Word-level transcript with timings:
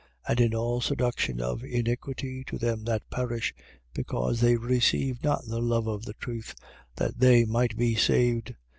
And 0.27 0.39
in 0.41 0.55
all 0.55 0.81
seduction 0.81 1.39
of 1.39 1.63
iniquity 1.63 2.43
to 2.45 2.57
them 2.57 2.85
that 2.85 3.07
perish: 3.11 3.53
because 3.93 4.41
they 4.41 4.55
receive 4.55 5.21
not 5.23 5.45
the 5.45 5.61
love 5.61 5.85
of 5.85 6.05
the 6.05 6.15
truth, 6.15 6.55
that 6.95 7.19
they 7.19 7.45
might 7.45 7.77
be 7.77 7.93
saved. 7.93 8.55